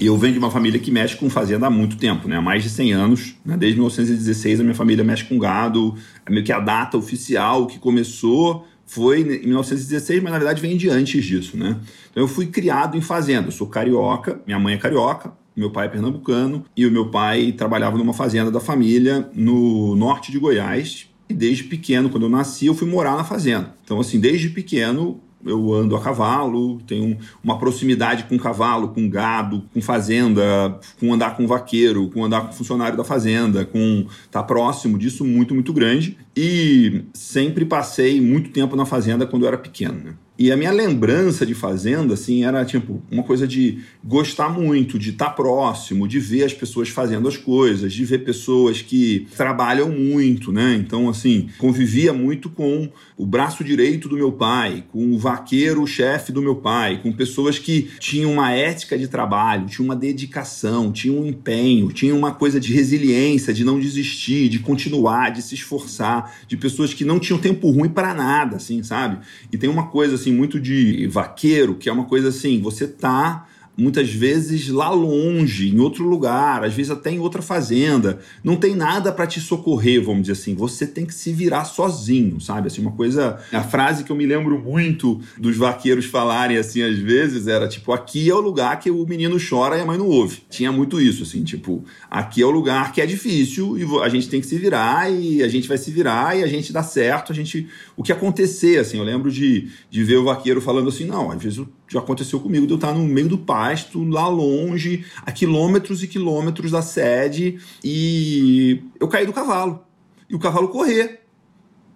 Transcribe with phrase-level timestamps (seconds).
[0.00, 2.36] eu venho de uma família que mexe com fazenda há muito tempo, né?
[2.36, 3.34] há mais de 100 anos.
[3.44, 3.56] Né?
[3.56, 5.94] Desde 1916 a minha família mexe com gado.
[6.24, 10.76] É meio que a data oficial que começou foi em 1916, mas na verdade vem
[10.76, 11.56] de antes disso.
[11.56, 11.76] Né?
[12.10, 13.48] Então eu fui criado em fazenda.
[13.48, 17.52] Eu sou carioca, minha mãe é carioca, meu pai é pernambucano e o meu pai
[17.52, 21.08] trabalhava numa fazenda da família no norte de Goiás.
[21.28, 23.74] E desde pequeno, quando eu nasci, eu fui morar na fazenda.
[23.84, 29.62] Então, assim, desde pequeno, eu ando a cavalo, tenho uma proximidade com cavalo, com gado,
[29.72, 34.42] com fazenda, com andar com vaqueiro, com andar com funcionário da fazenda, com estar tá
[34.42, 36.16] próximo disso muito, muito grande.
[36.36, 40.00] E sempre passei muito tempo na fazenda quando eu era pequeno.
[40.04, 40.14] Né?
[40.38, 45.10] E a minha lembrança de fazenda, assim, era tipo uma coisa de gostar muito, de
[45.10, 50.52] estar próximo, de ver as pessoas fazendo as coisas, de ver pessoas que trabalham muito,
[50.52, 50.76] né?
[50.80, 56.30] Então, assim, convivia muito com o braço direito do meu pai, com o vaqueiro, chefe
[56.30, 61.18] do meu pai, com pessoas que tinham uma ética de trabalho, tinham uma dedicação, tinham
[61.18, 66.32] um empenho, tinham uma coisa de resiliência, de não desistir, de continuar, de se esforçar,
[66.46, 69.18] de pessoas que não tinham tempo ruim para nada, assim, sabe?
[69.52, 73.47] E tem uma coisa assim muito de vaqueiro, que é uma coisa assim, você tá
[73.78, 78.18] muitas vezes lá longe, em outro lugar, às vezes até em outra fazenda.
[78.42, 80.54] Não tem nada para te socorrer, vamos dizer assim.
[80.54, 82.66] Você tem que se virar sozinho, sabe?
[82.66, 83.38] Assim, uma coisa.
[83.52, 87.92] A frase que eu me lembro muito dos vaqueiros falarem assim às vezes era tipo:
[87.92, 90.42] aqui é o lugar que o menino chora e a mãe não ouve.
[90.50, 94.28] Tinha muito isso, assim, tipo, aqui é o lugar que é difícil e a gente
[94.28, 97.30] tem que se virar e a gente vai se virar e a gente dá certo,
[97.30, 97.68] a gente.
[97.96, 101.40] O que acontecer, assim, eu lembro de, de ver o vaqueiro falando assim: não, às
[101.40, 106.02] vezes já aconteceu comigo de eu estar no meio do pasto, lá longe, a quilômetros
[106.02, 109.80] e quilômetros da sede, e eu caí do cavalo.
[110.28, 111.22] E o cavalo correr.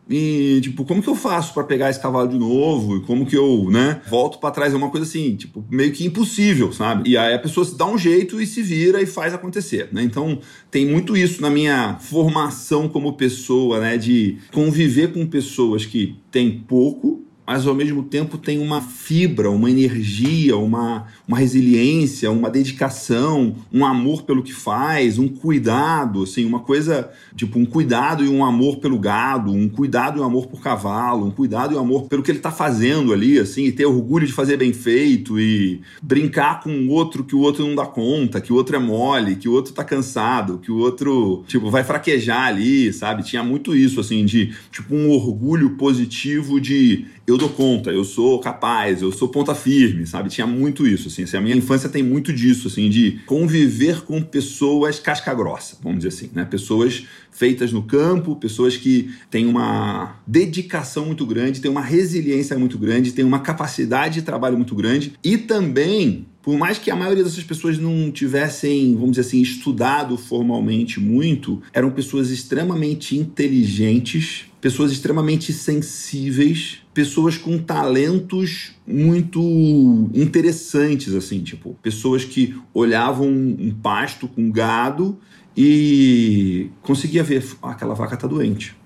[0.09, 2.97] E, tipo, como que eu faço para pegar esse cavalo de novo?
[2.97, 4.75] E como que eu, né, volto para trás?
[4.75, 7.11] É uma coisa assim, tipo, meio que impossível, sabe?
[7.11, 10.03] E aí a pessoa se dá um jeito e se vira e faz acontecer, né?
[10.03, 16.17] Então, tem muito isso na minha formação como pessoa, né, de conviver com pessoas que
[16.31, 22.49] têm pouco mas ao mesmo tempo tem uma fibra, uma energia, uma, uma resiliência, uma
[22.49, 28.29] dedicação, um amor pelo que faz, um cuidado, assim, uma coisa tipo um cuidado e
[28.29, 31.81] um amor pelo gado, um cuidado e um amor por cavalo, um cuidado e um
[31.81, 35.39] amor pelo que ele está fazendo ali, assim, e ter orgulho de fazer bem feito
[35.39, 38.79] e brincar com o outro que o outro não dá conta, que o outro é
[38.79, 43.25] mole, que o outro está cansado, que o outro, tipo, vai fraquejar ali, sabe?
[43.25, 48.39] Tinha muito isso, assim, de tipo um orgulho positivo de eu dou conta, eu sou
[48.41, 50.29] capaz, eu sou ponta firme, sabe?
[50.29, 51.23] Tinha muito isso, assim.
[51.23, 51.37] assim.
[51.37, 56.09] A minha infância tem muito disso, assim, de conviver com pessoas casca grossa, vamos dizer
[56.09, 56.45] assim, né?
[56.45, 62.77] Pessoas feitas no campo, pessoas que têm uma dedicação muito grande, têm uma resiliência muito
[62.77, 67.23] grande, têm uma capacidade de trabalho muito grande e também por mais que a maioria
[67.23, 74.93] dessas pessoas não tivessem, vamos dizer assim, estudado formalmente muito, eram pessoas extremamente inteligentes, pessoas
[74.93, 84.53] extremamente sensíveis, pessoas com talentos muito interessantes, assim, tipo, pessoas que olhavam um pasto com
[84.53, 85.19] gado
[85.57, 88.77] e conseguia ver, ah, aquela vaca tá doente.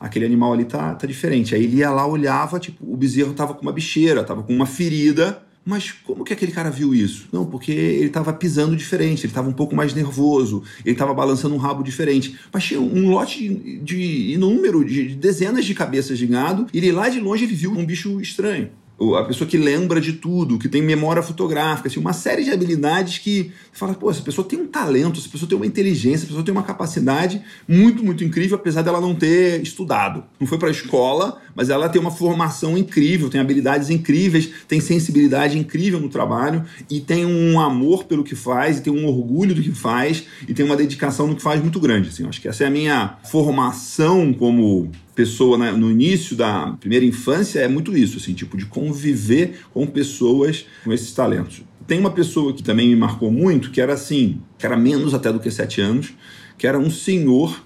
[0.00, 1.54] Aquele animal ali tá, tá diferente.
[1.54, 4.66] Aí ele ia lá, olhava, tipo, o bezerro tava com uma bicheira, tava com uma
[4.66, 7.28] ferida, mas como que aquele cara viu isso?
[7.32, 11.54] Não, porque ele estava pisando diferente, ele estava um pouco mais nervoso, ele estava balançando
[11.54, 12.38] um rabo diferente.
[12.52, 16.92] Mas tinha um lote de, de inúmero, de dezenas de cabeças de gado, e ele
[16.92, 18.70] lá de longe ele viu um bicho estranho
[19.16, 23.18] a pessoa que lembra de tudo, que tem memória fotográfica, assim, uma série de habilidades
[23.18, 26.44] que fala, pô, essa pessoa tem um talento, essa pessoa tem uma inteligência, essa pessoa
[26.44, 30.24] tem uma capacidade muito, muito incrível, apesar dela não ter estudado.
[30.38, 34.80] Não foi para a escola, mas ela tem uma formação incrível, tem habilidades incríveis, tem
[34.80, 39.54] sensibilidade incrível no trabalho e tem um amor pelo que faz, e tem um orgulho
[39.54, 42.10] do que faz, e tem uma dedicação no que faz muito grande.
[42.10, 42.26] Assim.
[42.26, 47.60] Acho que essa é a minha formação como pessoa né, no início da primeira infância
[47.60, 51.62] é muito isso, assim, tipo de conviver com pessoas com esses talentos.
[51.86, 55.32] Tem uma pessoa que também me marcou muito, que era assim, que era menos até
[55.32, 56.14] do que sete anos,
[56.56, 57.62] que era um senhor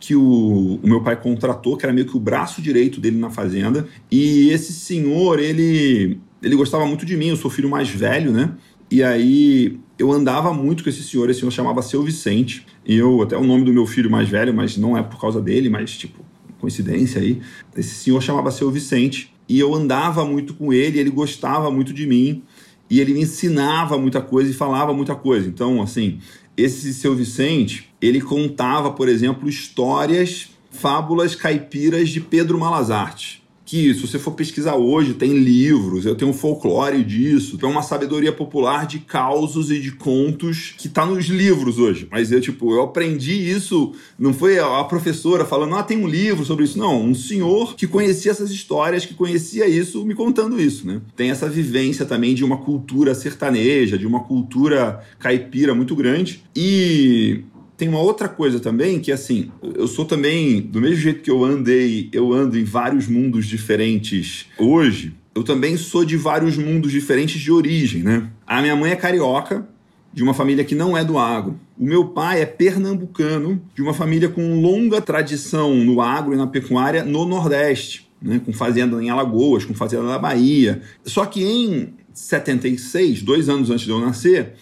[0.00, 3.30] que o, o, meu pai contratou, que era meio que o braço direito dele na
[3.30, 3.86] fazenda.
[4.10, 8.52] E esse senhor, ele, ele gostava muito de mim, eu sou filho mais velho, né?
[8.90, 12.64] E aí eu andava muito com esse senhor, esse senhor chamava Seu Vicente.
[12.86, 15.40] E eu, até o nome do meu filho mais velho, mas não é por causa
[15.40, 16.24] dele, mas tipo,
[16.60, 17.40] coincidência aí.
[17.76, 19.32] Esse senhor chamava Seu Vicente.
[19.48, 22.42] E eu andava muito com ele, ele gostava muito de mim.
[22.90, 25.48] E ele me ensinava muita coisa e falava muita coisa.
[25.48, 26.18] Então, assim,
[26.56, 34.00] esse Seu Vicente, ele contava, por exemplo, histórias, fábulas caipiras de Pedro Malazarte que se
[34.00, 38.86] você for pesquisar hoje, tem livros, eu tenho um folclore disso, tem uma sabedoria popular
[38.86, 42.08] de causos e de contos que tá nos livros hoje.
[42.10, 46.46] Mas eu, tipo, eu aprendi isso, não foi a professora falando, ah, tem um livro
[46.46, 46.78] sobre isso.
[46.78, 51.02] Não, um senhor que conhecia essas histórias, que conhecia isso, me contando isso, né?
[51.14, 56.42] Tem essa vivência também de uma cultura sertaneja, de uma cultura caipira muito grande.
[56.56, 57.44] E
[57.78, 61.44] tem uma outra coisa também que assim, eu sou também do mesmo jeito que eu
[61.44, 65.14] andei, eu ando em vários mundos diferentes hoje.
[65.32, 68.28] Eu também sou de vários mundos diferentes de origem, né?
[68.44, 69.64] A minha mãe é carioca,
[70.12, 71.56] de uma família que não é do agro.
[71.78, 76.48] O meu pai é pernambucano, de uma família com longa tradição no agro e na
[76.48, 78.40] pecuária no Nordeste, né?
[78.44, 80.82] com fazenda em Alagoas, com fazenda na Bahia.
[81.04, 84.54] Só que em 76, dois anos antes de eu nascer,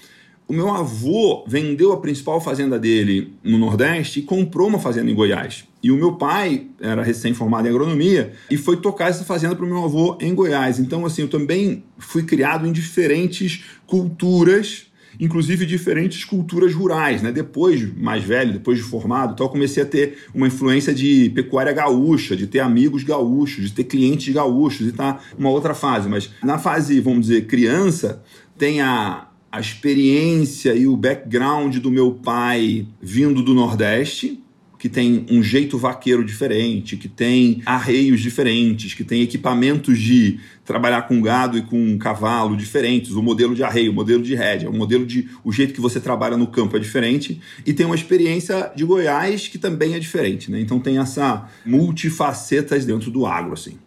[0.49, 5.15] o meu avô vendeu a principal fazenda dele no Nordeste e comprou uma fazenda em
[5.15, 5.65] Goiás.
[5.83, 9.69] E o meu pai era recém-formado em agronomia e foi tocar essa fazenda para o
[9.69, 10.79] meu avô em Goiás.
[10.79, 14.87] Então, assim, eu também fui criado em diferentes culturas,
[15.19, 17.33] inclusive diferentes culturas rurais, né?
[17.33, 21.73] Depois, mais velho, depois de formado, então eu comecei a ter uma influência de pecuária
[21.73, 26.09] gaúcha, de ter amigos gaúchos, de ter clientes gaúchos e tá uma outra fase.
[26.09, 28.23] Mas na fase, vamos dizer, criança,
[28.57, 34.43] tem a, a experiência e o background do meu pai vindo do Nordeste,
[34.79, 41.03] que tem um jeito vaqueiro diferente, que tem arreios diferentes, que tem equipamentos de trabalhar
[41.03, 44.77] com gado e com cavalo diferentes, o modelo de arreio, o modelo de rédea, o
[44.77, 48.71] modelo de o jeito que você trabalha no campo é diferente e tem uma experiência
[48.77, 50.61] de Goiás que também é diferente, né?
[50.61, 53.79] Então tem essa multifacetas dentro do agro assim.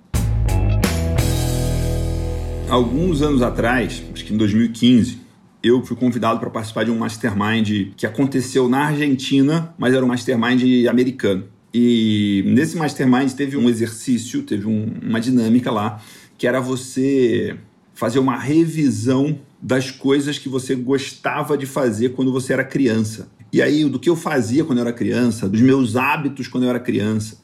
[2.67, 5.28] Alguns anos atrás, acho que em 2015,
[5.61, 10.07] eu fui convidado para participar de um mastermind que aconteceu na Argentina, mas era um
[10.07, 11.45] mastermind americano.
[11.73, 16.01] E nesse mastermind teve um exercício, teve um, uma dinâmica lá,
[16.37, 17.57] que era você
[17.93, 23.29] fazer uma revisão das coisas que você gostava de fazer quando você era criança.
[23.51, 26.69] E aí, do que eu fazia quando eu era criança, dos meus hábitos quando eu
[26.69, 27.41] era criança.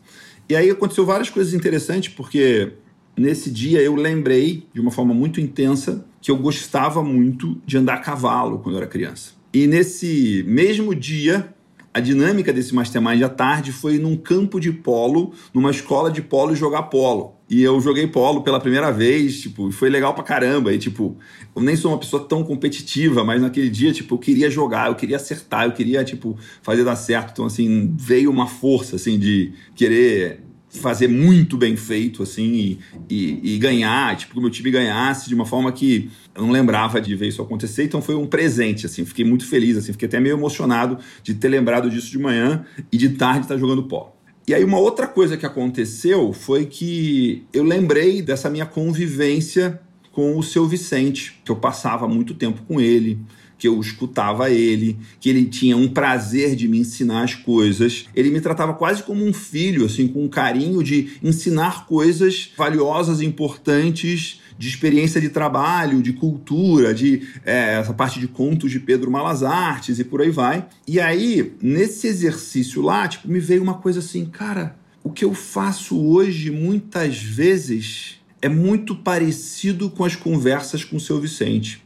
[0.47, 2.73] E aí aconteceu várias coisas interessantes, porque
[3.17, 7.93] nesse dia eu lembrei de uma forma muito intensa que eu gostava muito de andar
[7.93, 9.33] a cavalo quando eu era criança.
[9.53, 11.53] E nesse mesmo dia,
[11.93, 16.55] a dinâmica desse mastermind à tarde foi num campo de polo, numa escola de polo
[16.55, 17.35] jogar polo.
[17.47, 20.73] E eu joguei polo pela primeira vez, tipo, foi legal pra caramba.
[20.73, 21.15] E, tipo,
[21.55, 24.95] eu nem sou uma pessoa tão competitiva, mas naquele dia, tipo, eu queria jogar, eu
[24.95, 27.33] queria acertar, eu queria, tipo, fazer dar certo.
[27.33, 30.39] Então, assim, veio uma força, assim, de querer
[30.79, 32.79] fazer muito bem feito, assim, e,
[33.09, 36.51] e, e, ganhar, tipo, que o meu time ganhasse de uma forma que eu não
[36.51, 40.07] lembrava de ver isso acontecer, então foi um presente, assim, fiquei muito feliz, assim, fiquei
[40.07, 44.15] até meio emocionado de ter lembrado disso de manhã e de tarde estar jogando pó.
[44.47, 49.81] E aí uma outra coisa que aconteceu foi que eu lembrei dessa minha convivência
[50.11, 53.19] com o seu Vicente, que eu passava muito tempo com ele,
[53.65, 58.05] que eu escutava ele, que ele tinha um prazer de me ensinar as coisas.
[58.15, 63.21] Ele me tratava quase como um filho, assim, com um carinho de ensinar coisas valiosas,
[63.21, 69.09] importantes, de experiência de trabalho, de cultura, de é, essa parte de contos de Pedro
[69.09, 70.67] Malazartes e por aí vai.
[70.87, 75.33] E aí, nesse exercício lá, tipo, me veio uma coisa assim, cara, o que eu
[75.33, 81.83] faço hoje muitas vezes é muito parecido com as conversas com o seu Vicente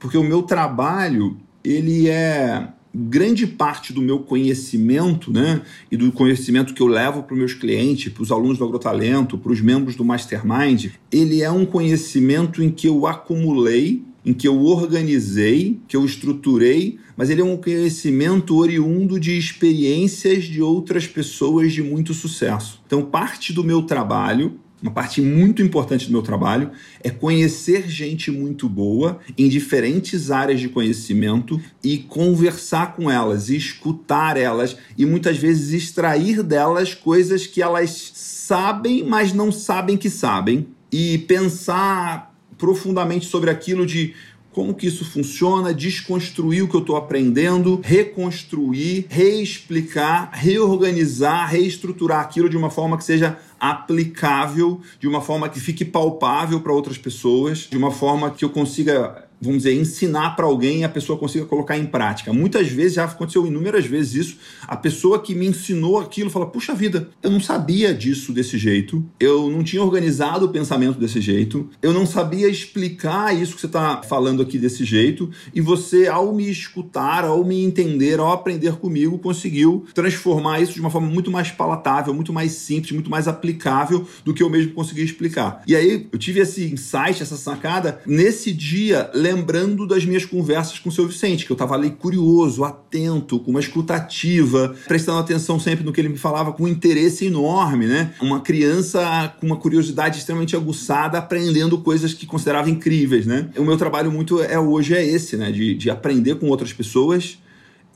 [0.00, 6.74] porque o meu trabalho ele é grande parte do meu conhecimento, né, e do conhecimento
[6.74, 9.94] que eu levo para os meus clientes, para os alunos do Agrotalento, para os membros
[9.94, 15.96] do Mastermind, ele é um conhecimento em que eu acumulei, em que eu organizei, que
[15.96, 22.12] eu estruturei, mas ele é um conhecimento oriundo de experiências de outras pessoas de muito
[22.12, 22.82] sucesso.
[22.86, 26.70] Então, parte do meu trabalho uma parte muito importante do meu trabalho
[27.02, 34.36] é conhecer gente muito boa em diferentes áreas de conhecimento e conversar com elas, escutar
[34.36, 40.66] elas e muitas vezes extrair delas coisas que elas sabem, mas não sabem que sabem
[40.90, 44.14] e pensar profundamente sobre aquilo de
[44.52, 52.48] como que isso funciona, desconstruir o que eu estou aprendendo, reconstruir, reexplicar, reorganizar, reestruturar aquilo
[52.48, 57.68] de uma forma que seja aplicável, de uma forma que fique palpável para outras pessoas,
[57.70, 61.44] de uma forma que eu consiga vamos dizer, ensinar para alguém e a pessoa consiga
[61.46, 62.32] colocar em prática.
[62.32, 66.74] Muitas vezes, já aconteceu inúmeras vezes isso, a pessoa que me ensinou aquilo fala: puxa
[66.74, 71.68] vida, eu não sabia disso desse jeito, eu não tinha organizado o pensamento desse jeito,
[71.82, 76.34] eu não sabia explicar isso que você está falando aqui desse jeito, e você, ao
[76.34, 81.30] me escutar, ao me entender, ao aprender comigo, conseguiu transformar isso de uma forma muito
[81.30, 85.62] mais palatável, muito mais simples, muito mais aplicável do que eu mesmo consegui explicar.
[85.66, 90.88] E aí eu tive esse insight, essa sacada, nesse dia, lembrando das minhas conversas com
[90.88, 95.84] o seu Vicente, que eu estava ali curioso, atento, com uma escutativa, prestando atenção sempre
[95.84, 98.12] no que ele me falava, com um interesse enorme, né?
[98.20, 103.48] Uma criança com uma curiosidade extremamente aguçada, aprendendo coisas que considerava incríveis, né?
[103.56, 105.50] O meu trabalho muito é hoje é esse, né?
[105.50, 107.38] De, de aprender com outras pessoas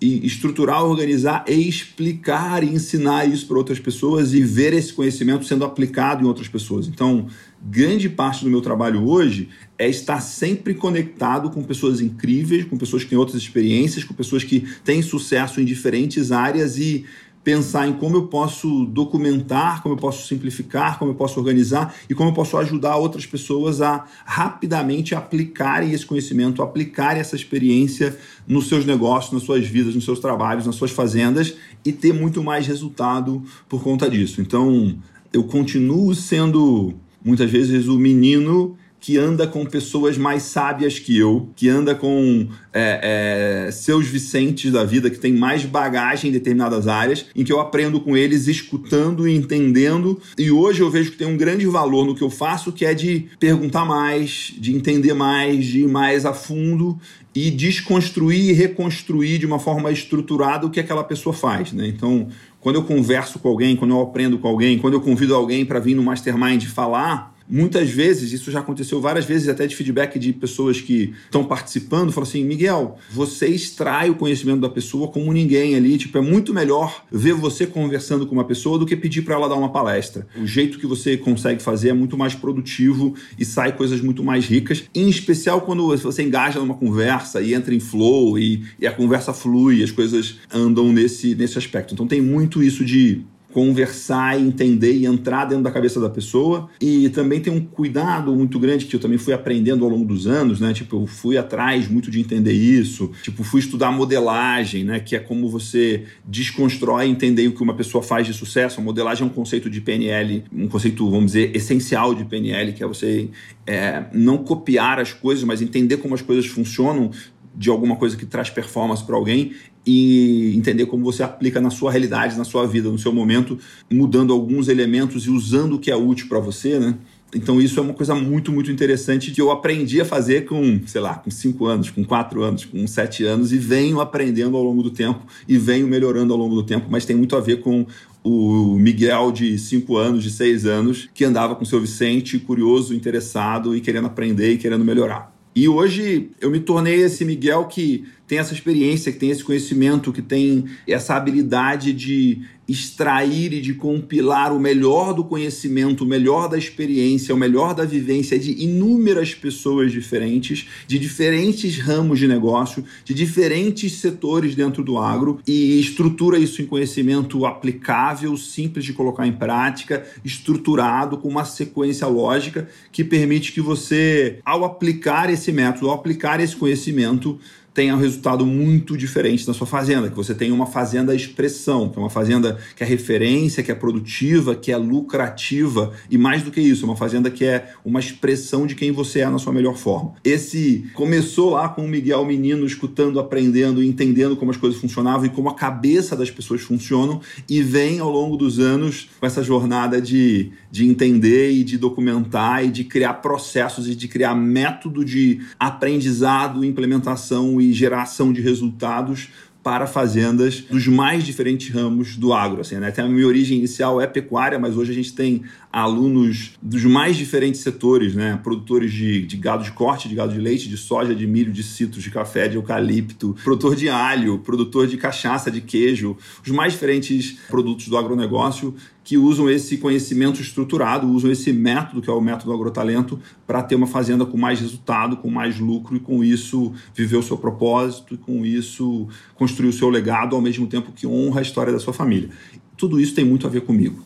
[0.00, 5.44] e estruturar, organizar e explicar e ensinar isso para outras pessoas e ver esse conhecimento
[5.44, 6.88] sendo aplicado em outras pessoas.
[6.88, 7.26] Então,
[7.62, 9.48] grande parte do meu trabalho hoje
[9.78, 14.44] é estar sempre conectado com pessoas incríveis, com pessoas que têm outras experiências, com pessoas
[14.44, 17.04] que têm sucesso em diferentes áreas e
[17.44, 22.14] pensar em como eu posso documentar, como eu posso simplificar, como eu posso organizar e
[22.14, 28.66] como eu posso ajudar outras pessoas a rapidamente aplicarem esse conhecimento, aplicarem essa experiência nos
[28.66, 32.66] seus negócios, nas suas vidas, nos seus trabalhos, nas suas fazendas e ter muito mais
[32.66, 34.40] resultado por conta disso.
[34.40, 34.96] Então,
[35.30, 41.50] eu continuo sendo muitas vezes o menino que anda com pessoas mais sábias que eu,
[41.54, 46.88] que anda com é, é, seus Vicentes da vida, que tem mais bagagem em determinadas
[46.88, 50.18] áreas, em que eu aprendo com eles, escutando e entendendo.
[50.38, 52.94] E hoje eu vejo que tem um grande valor no que eu faço, que é
[52.94, 56.98] de perguntar mais, de entender mais, de ir mais a fundo
[57.34, 61.74] e desconstruir e reconstruir de uma forma estruturada o que aquela pessoa faz.
[61.74, 61.88] Né?
[61.88, 65.62] Então, quando eu converso com alguém, quando eu aprendo com alguém, quando eu convido alguém
[65.66, 70.18] para vir no Mastermind falar, Muitas vezes, isso já aconteceu várias vezes, até de feedback
[70.18, 75.32] de pessoas que estão participando, falam assim: Miguel, você extrai o conhecimento da pessoa como
[75.32, 75.98] ninguém ali.
[75.98, 79.48] Tipo, é muito melhor ver você conversando com uma pessoa do que pedir para ela
[79.48, 80.26] dar uma palestra.
[80.36, 84.46] O jeito que você consegue fazer é muito mais produtivo e sai coisas muito mais
[84.46, 88.92] ricas, em especial quando você engaja numa conversa e entra em flow e, e a
[88.92, 91.92] conversa flui, as coisas andam nesse, nesse aspecto.
[91.92, 93.22] Então, tem muito isso de
[93.54, 96.68] conversar, entender e entrar dentro da cabeça da pessoa.
[96.80, 100.26] E também tem um cuidado muito grande que eu também fui aprendendo ao longo dos
[100.26, 100.72] anos, né?
[100.72, 103.12] Tipo, eu fui atrás muito de entender isso.
[103.22, 104.98] Tipo, fui estudar modelagem, né?
[104.98, 108.80] Que é como você desconstrói e entender o que uma pessoa faz de sucesso.
[108.80, 112.82] A modelagem é um conceito de PNL, um conceito, vamos dizer, essencial de PNL, que
[112.82, 113.30] é você
[113.64, 117.12] é, não copiar as coisas, mas entender como as coisas funcionam
[117.56, 119.52] de alguma coisa que traz performance para alguém
[119.86, 123.58] e entender como você aplica na sua realidade, na sua vida, no seu momento,
[123.90, 126.96] mudando alguns elementos e usando o que é útil para você, né?
[127.34, 131.00] Então isso é uma coisa muito, muito interessante que eu aprendi a fazer com, sei
[131.00, 134.82] lá, com 5 anos, com 4 anos, com 7 anos e venho aprendendo ao longo
[134.82, 137.86] do tempo e venho melhorando ao longo do tempo, mas tem muito a ver com
[138.22, 142.94] o Miguel de 5 anos, de 6 anos, que andava com o seu Vicente, curioso,
[142.94, 145.34] interessado e querendo aprender e querendo melhorar.
[145.56, 150.12] E hoje eu me tornei esse Miguel que tem essa experiência, que tem esse conhecimento,
[150.12, 156.48] que tem essa habilidade de extrair e de compilar o melhor do conhecimento, o melhor
[156.48, 162.82] da experiência, o melhor da vivência de inúmeras pessoas diferentes, de diferentes ramos de negócio,
[163.04, 169.26] de diferentes setores dentro do agro e estrutura isso em conhecimento aplicável, simples de colocar
[169.26, 175.90] em prática, estruturado com uma sequência lógica que permite que você, ao aplicar esse método,
[175.90, 177.38] ao aplicar esse conhecimento,
[177.74, 181.98] tenha um resultado muito diferente na sua fazenda, que você tenha uma fazenda expressão, que
[181.98, 186.52] é uma fazenda que é referência, que é produtiva, que é lucrativa e mais do
[186.52, 189.76] que isso, uma fazenda que é uma expressão de quem você é na sua melhor
[189.76, 190.14] forma.
[190.22, 195.30] Esse começou lá com o Miguel menino escutando, aprendendo, entendendo como as coisas funcionavam e
[195.30, 200.00] como a cabeça das pessoas funcionam e vem ao longo dos anos com essa jornada
[200.00, 205.40] de, de entender e de documentar e de criar processos e de criar método de
[205.56, 209.28] aprendizado, implementação e geração de resultados
[209.62, 212.60] para fazendas dos mais diferentes ramos do agro.
[212.60, 212.88] Assim, né?
[212.88, 217.16] Até a minha origem inicial é pecuária, mas hoje a gente tem alunos dos mais
[217.16, 218.38] diferentes setores, né?
[218.42, 221.62] produtores de, de gado de corte, de gado de leite, de soja, de milho, de
[221.62, 226.72] citros, de café, de eucalipto, produtor de alho, produtor de cachaça, de queijo, os mais
[226.72, 228.74] diferentes produtos do agronegócio
[229.04, 233.74] que usam esse conhecimento estruturado, usam esse método, que é o método agrotalento, para ter
[233.74, 238.14] uma fazenda com mais resultado, com mais lucro e com isso viver o seu propósito
[238.14, 241.78] e com isso construir o seu legado ao mesmo tempo que honra a história da
[241.78, 242.30] sua família.
[242.78, 244.02] Tudo isso tem muito a ver comigo.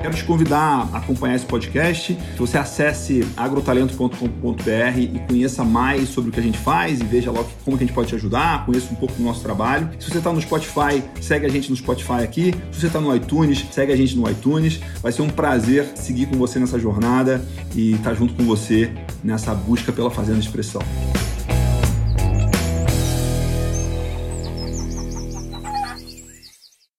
[0.00, 6.30] Quero te convidar a acompanhar esse podcast, que você acesse agrotalento.com.br e conheça mais sobre
[6.30, 8.64] o que a gente faz e veja logo como que a gente pode te ajudar,
[8.64, 9.90] conheça um pouco do nosso trabalho.
[10.00, 12.54] Se você está no Spotify, segue a gente no Spotify aqui.
[12.72, 14.80] Se você está no iTunes, segue a gente no iTunes.
[15.02, 18.90] Vai ser um prazer seguir com você nessa jornada e estar tá junto com você
[19.22, 20.80] nessa busca pela fazenda de expressão.